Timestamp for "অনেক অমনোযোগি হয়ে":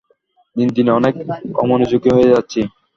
0.99-2.31